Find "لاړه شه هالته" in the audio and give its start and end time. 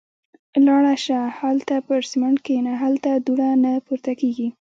0.65-1.75